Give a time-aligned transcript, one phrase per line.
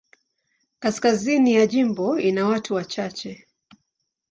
[0.79, 3.47] Kaskazini ya jimbo ina watu wachache.